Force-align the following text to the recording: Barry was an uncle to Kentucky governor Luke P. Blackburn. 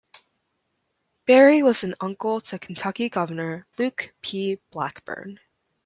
Barry 1.27 1.61
was 1.61 1.83
an 1.83 1.93
uncle 2.01 2.41
to 2.41 2.57
Kentucky 2.57 3.07
governor 3.07 3.67
Luke 3.77 4.15
P. 4.23 4.59
Blackburn. 4.71 5.39